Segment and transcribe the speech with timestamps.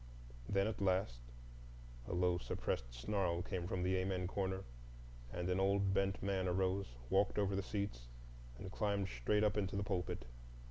[0.49, 1.19] Then at last
[2.07, 4.63] a low suppressed snarl came from the Amen corner,
[5.31, 8.07] and an old bent man arose, walked over the seats,
[8.57, 10.25] and climbed straight up into the pulpit.